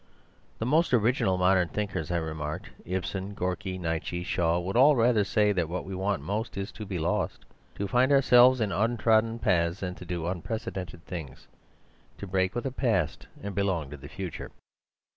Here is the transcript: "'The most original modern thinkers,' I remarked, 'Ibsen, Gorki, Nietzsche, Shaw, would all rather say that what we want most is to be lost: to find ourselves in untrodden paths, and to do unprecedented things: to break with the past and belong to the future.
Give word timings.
"'The 0.57 0.65
most 0.65 0.95
original 0.95 1.37
modern 1.37 1.67
thinkers,' 1.69 2.09
I 2.09 2.17
remarked, 2.17 2.71
'Ibsen, 2.85 3.35
Gorki, 3.35 3.77
Nietzsche, 3.79 4.23
Shaw, 4.23 4.57
would 4.59 4.75
all 4.75 4.95
rather 4.95 5.23
say 5.23 5.51
that 5.51 5.69
what 5.69 5.85
we 5.85 5.93
want 5.93 6.23
most 6.23 6.57
is 6.57 6.71
to 6.71 6.87
be 6.87 6.97
lost: 6.97 7.45
to 7.75 7.87
find 7.87 8.11
ourselves 8.11 8.61
in 8.61 8.71
untrodden 8.71 9.37
paths, 9.37 9.83
and 9.83 9.95
to 9.97 10.03
do 10.05 10.25
unprecedented 10.25 11.05
things: 11.05 11.47
to 12.17 12.25
break 12.25 12.55
with 12.55 12.63
the 12.63 12.71
past 12.71 13.27
and 13.43 13.53
belong 13.53 13.91
to 13.91 13.97
the 13.97 14.09
future. 14.09 14.49